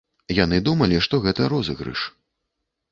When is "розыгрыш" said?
1.55-1.99